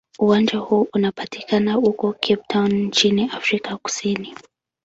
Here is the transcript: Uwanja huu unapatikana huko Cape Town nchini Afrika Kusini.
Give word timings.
Uwanja 0.19 0.57
huu 0.57 0.87
unapatikana 0.93 1.73
huko 1.73 2.13
Cape 2.13 2.43
Town 2.47 2.73
nchini 2.73 3.23
Afrika 3.29 3.77
Kusini. 3.77 4.35